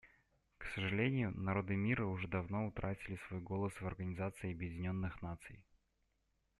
[0.57, 5.63] К сожалению, народы мира уже давно утратили свой голос в Организации Объединенных Наций.